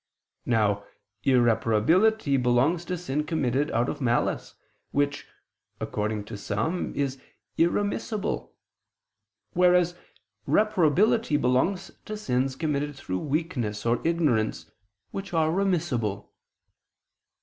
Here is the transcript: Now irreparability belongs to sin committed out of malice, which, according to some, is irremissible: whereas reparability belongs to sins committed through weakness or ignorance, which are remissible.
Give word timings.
Now 0.47 0.83
irreparability 1.23 2.35
belongs 2.35 2.85
to 2.85 2.97
sin 2.97 3.23
committed 3.23 3.69
out 3.69 3.87
of 3.87 4.01
malice, 4.01 4.55
which, 4.89 5.27
according 5.79 6.23
to 6.25 6.37
some, 6.37 6.91
is 6.95 7.21
irremissible: 7.55 8.51
whereas 9.53 9.93
reparability 10.47 11.39
belongs 11.39 11.91
to 12.05 12.17
sins 12.17 12.55
committed 12.55 12.95
through 12.95 13.19
weakness 13.19 13.85
or 13.85 14.01
ignorance, 14.03 14.71
which 15.11 15.35
are 15.35 15.51
remissible. 15.51 16.29